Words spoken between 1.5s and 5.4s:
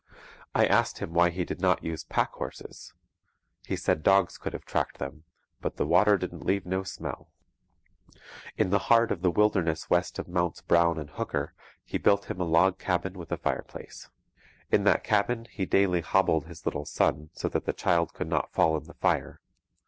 not use pack horses. He said dogs could have tracked them,